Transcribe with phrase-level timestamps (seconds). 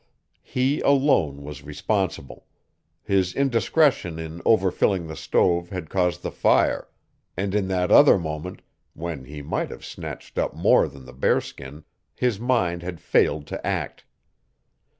[0.41, 2.47] He alone was responsible.
[3.03, 6.87] His indiscretion in overfilling the stove had caused the fire,
[7.37, 8.63] and in that other moment
[8.95, 11.83] when he might have snatched up more than the bearskin
[12.15, 14.03] his mind had failed to act.